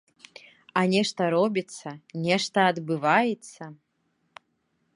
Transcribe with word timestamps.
А 0.79 0.81
нешта 0.93 1.27
робіцца, 1.33 1.93
нешта 2.29 2.59
адбываецца. 2.73 3.63